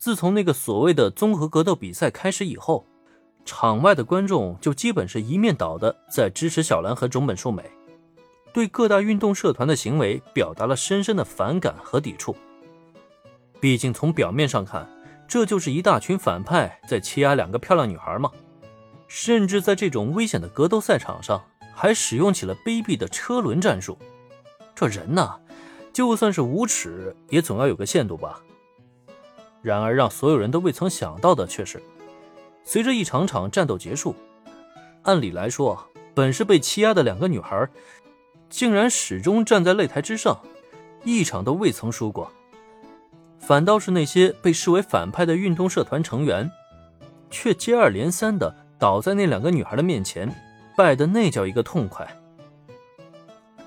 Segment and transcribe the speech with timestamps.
[0.00, 2.86] 自从那个所谓的综合格斗比赛开始以后，
[3.44, 7.70] 场外的观众就基本是一面倒的在支持小兰和种本树美，
[8.50, 12.34] 对各大运动社团的行为表达了深深的反感和抵触。
[13.60, 14.88] 毕竟从表面上看，
[15.28, 18.30] 这就是一大群反派在欺压两个漂亮女孩嘛，
[19.06, 21.44] 甚至在这种危险的格斗赛场上，
[21.74, 23.98] 还使用起了卑鄙的车轮战术。
[24.74, 25.38] 这人呐，
[25.92, 28.40] 就算是无耻，也总要有个限度吧。
[29.62, 31.82] 然而，让所有人都未曾想到的却是，
[32.64, 34.14] 随着一场场战斗结束，
[35.02, 37.68] 按理来说，本是被欺压的两个女孩，
[38.48, 40.40] 竟然始终站在擂台之上，
[41.04, 42.30] 一场都未曾输过。
[43.38, 46.50] 反倒是那些被视为反派的运动社团成员，
[47.30, 50.32] 却接二连三的倒在那两个女孩的面前，
[50.76, 52.06] 败得那叫一个痛快。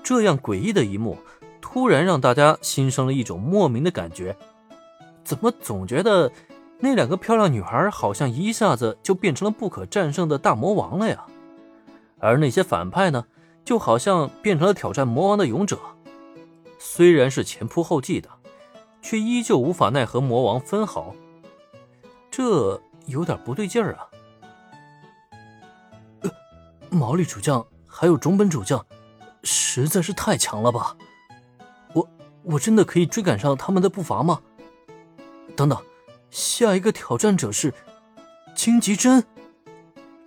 [0.02, 1.18] 这样诡异的一幕，
[1.60, 4.36] 突然让大家心生了一种莫名的感觉。
[5.24, 6.30] 怎么总觉得
[6.78, 11.24] 那两个漂亮女孩好像一下子就变成了不可战胜的大魔王了呀？
[12.18, 13.26] 而那些反派呢，
[13.64, 15.78] 就好像变成了挑战魔王的勇者，
[16.78, 18.28] 虽然是前仆后继的，
[19.02, 21.14] 却依旧无法奈何魔王分毫。
[22.30, 24.08] 这有点不对劲儿啊！
[26.90, 28.84] 毛利主将还有中本主将，
[29.42, 30.96] 实在是太强了吧？
[31.92, 32.08] 我
[32.42, 34.40] 我真的可以追赶上他们的步伐吗？
[35.56, 35.78] 等等，
[36.30, 37.72] 下一个挑战者是
[38.54, 39.22] 金吉真，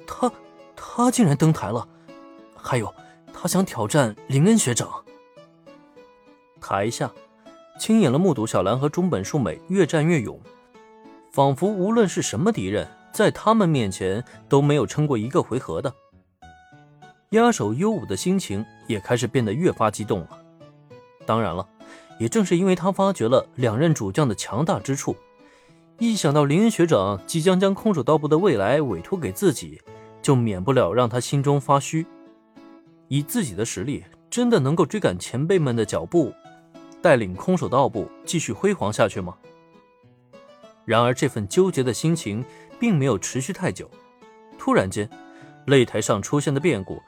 [0.06, 0.32] 他
[0.76, 1.88] 他竟然登台了，
[2.56, 2.94] 还有
[3.34, 4.90] 他想挑战林恩学长。
[6.62, 7.12] 台下，
[7.80, 10.40] 亲眼了目睹小兰和中本树美越战越勇，
[11.32, 15.94] 仿佛无论是什么敌人，在他们面前都没有撑过一个回合的。
[17.32, 20.30] 压手优武的心情也开始变得越发激动了。
[21.26, 21.68] 当然了。
[22.20, 25.16] 也正是因为他发觉了两任主将的强大之处，
[26.00, 29.82] 一想到林学长即将将空手道部的未来委托给自己，
[30.22, 32.06] 就免不了让他心中发虚。
[33.08, 36.34] 以自己的实力，真的能够追赶前辈们的脚步，
[37.02, 39.36] 带领空手道部继续辉煌下去吗？
[40.86, 42.44] 然而，这份纠结的心情
[42.80, 43.90] 并没有持续太久。
[44.58, 45.10] 突然间，
[45.68, 47.02] 擂台上出现的变故，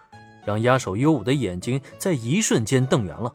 [0.46, 3.34] 让压手优武的眼睛在一瞬间瞪圆了。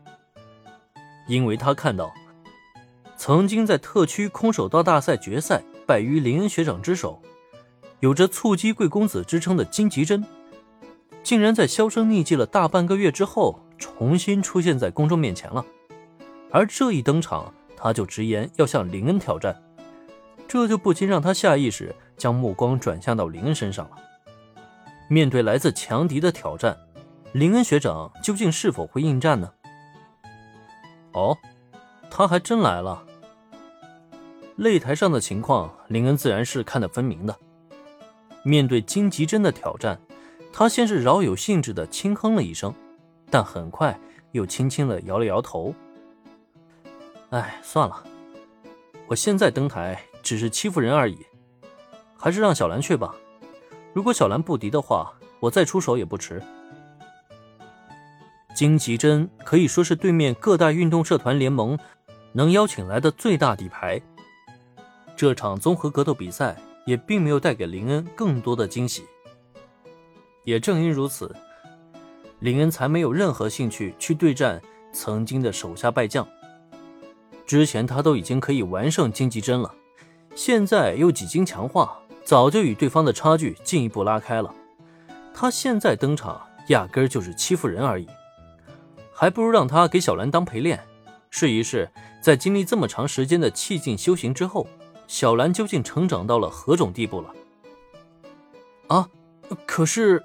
[1.27, 2.13] 因为他看到，
[3.17, 7.21] 曾经在特区空手道大赛决赛败于林恩学长之手，
[8.01, 10.25] 有着“蹴击贵公子”之称的金吉真，
[11.23, 15.65] 竟然在销声匿迹了大半个月之后，重新出现在公众面前了。
[16.51, 19.63] 而这一登场，他就直言要向林恩挑战，
[20.47, 23.97] 这就不禁让他下意识将目光转向到林恩身上了。
[25.09, 26.77] 面对来自强敌的挑战，
[27.33, 29.51] 林恩学长究竟是否会应战呢？
[31.15, 31.37] 哦，
[32.11, 33.05] 他还真来了。
[34.59, 37.37] 擂台上的情况，林恩自然是看得分明的。
[38.45, 39.99] 面对金吉真的挑战，
[40.53, 42.73] 他先是饶有兴致的轻哼了一声，
[43.31, 43.99] 但很快
[44.33, 45.75] 又轻轻的摇了摇头。
[47.31, 48.05] 哎，算了，
[49.07, 51.19] 我现在登台只是欺负人而已，
[52.17, 53.15] 还是让小兰去吧。
[53.93, 56.43] 如果小兰不敌的话，我再出手也不迟。
[58.55, 61.77] 金吉真可以说是对面各大运动社团联盟
[62.33, 64.01] 能邀请来的最大底牌。
[65.17, 66.57] 这场综合格斗比赛
[66.87, 69.03] 也并没有带给林恩更多的惊喜。
[70.45, 71.35] 也正因如此，
[72.39, 76.27] 林恩才没有任何兴趣去对战曾经的手下败将。
[77.47, 79.75] 之前他都已经可以完胜金吉真了，
[80.35, 84.55] 现在又几经强化，早就与对方的差距进一步拉开了。
[85.33, 88.07] 他现在登场，压根儿就是欺负人而已。
[89.15, 90.85] 还不如让他给小兰当陪练，
[91.31, 91.89] 试一试，
[92.21, 94.67] 在经历这么长时间的气境修行之后，
[95.07, 97.33] 小兰究竟成长到了何种地步了？
[98.89, 99.09] 啊！
[99.67, 100.23] 可是，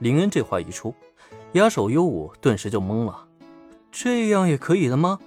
[0.00, 0.92] 林恩这话一出，
[1.52, 3.26] 压手优武顿时就懵了。
[3.92, 5.20] 这样也可以的吗？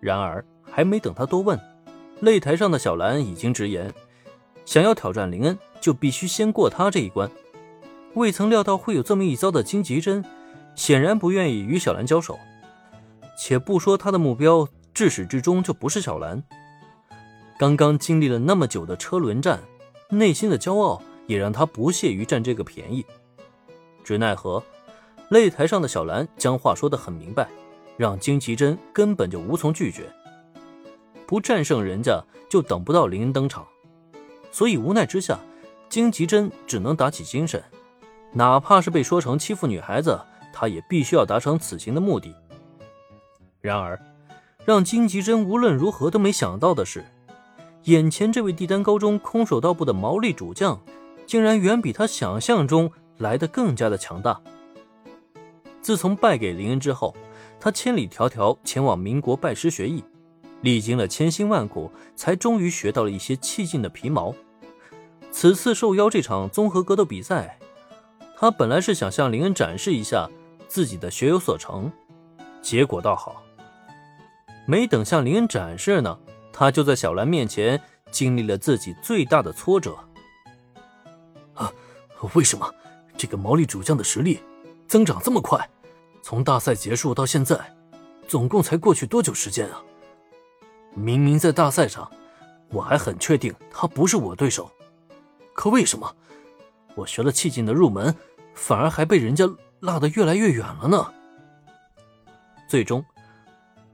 [0.00, 1.58] 然而，还没等他多问，
[2.22, 3.92] 擂台上的小兰已经直言，
[4.64, 7.30] 想要挑战林恩，就必须先过他这一关。
[8.14, 10.24] 未曾料到会有这么一遭的荆棘真。
[10.74, 12.38] 显然不愿意与小兰交手，
[13.36, 16.42] 且不说他的目标至始至终就不是小兰。
[17.58, 19.60] 刚刚经历了那么久的车轮战，
[20.10, 23.04] 内心的骄傲也让他不屑于占这个便宜。
[24.02, 24.62] 只奈何，
[25.30, 27.48] 擂台上的小兰将话说得很明白，
[27.96, 30.10] 让金吉真根本就无从拒绝。
[31.26, 32.20] 不战胜人家，
[32.50, 33.66] 就等不到林恩登场。
[34.50, 35.38] 所以无奈之下，
[35.88, 37.62] 金吉真只能打起精神，
[38.32, 40.20] 哪怕是被说成欺负女孩子。
[40.52, 42.34] 他也必须要达成此行的目的。
[43.60, 44.00] 然而，
[44.64, 47.04] 让金吉真无论如何都没想到的是，
[47.84, 50.80] 眼前这位帝丹高中空手道部的毛利主将，
[51.26, 54.40] 竟然远比他想象中来的更加的强大。
[55.80, 57.14] 自从败给林恩之后，
[57.58, 60.04] 他千里迢迢前往民国拜师学艺，
[60.60, 64.34] 历经了千辛万苦，才终于学到了一些气劲的皮毛。
[65.30, 67.58] 此次受邀这场综合格斗比赛，
[68.36, 70.28] 他本来是想向林恩展示一下
[70.72, 71.92] 自己的学有所成，
[72.62, 73.42] 结果倒好，
[74.66, 76.18] 没等向林恩展示呢，
[76.50, 77.78] 他就在小兰面前
[78.10, 79.94] 经历了自己最大的挫折。
[81.52, 81.70] 啊，
[82.32, 82.74] 为什么
[83.18, 84.40] 这个毛利主将的实力？
[84.88, 85.68] 增长这么快，
[86.22, 87.76] 从大赛结束到现在，
[88.26, 89.82] 总共才过去多久时间啊？
[90.94, 92.10] 明明在大赛上，
[92.70, 94.70] 我还很确定他不是我对手，
[95.52, 96.16] 可为什么
[96.94, 98.16] 我学了气劲的入门，
[98.54, 99.46] 反而还被人家
[99.82, 101.12] 落得越来越远了呢？
[102.68, 103.04] 最终，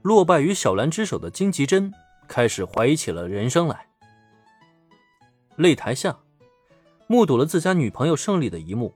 [0.03, 1.91] 落败于小兰之手的金吉珍
[2.27, 3.87] 开始怀疑起了人生来。
[5.57, 6.15] 擂台下，
[7.07, 8.93] 目睹了自家女朋友胜利的一幕。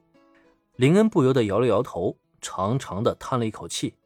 [0.76, 3.96] 林恩不由得摇了摇头，长长的叹了一口气。